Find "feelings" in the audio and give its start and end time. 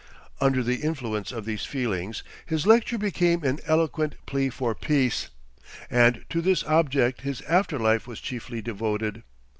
1.65-2.23